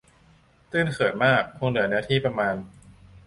[0.71, 2.55] ตื้นเขินมากคงเหลือเนื้อที่ประมาณ